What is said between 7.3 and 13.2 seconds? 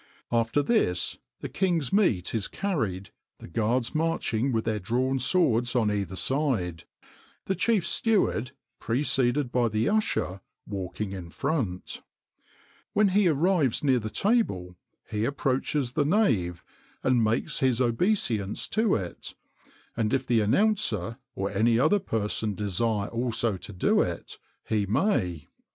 the chief steward, preceded by the usher, walking in front. When